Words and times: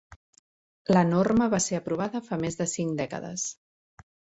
La 0.97 1.03
norma 1.11 1.49
va 1.57 1.61
ser 1.67 1.79
aprovada 1.83 2.25
fa 2.33 2.43
més 2.49 2.61
de 2.65 2.71
cinc 2.77 3.01
dècades. 3.05 3.51